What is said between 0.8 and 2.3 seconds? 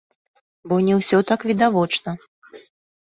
не ўсё так відавочна.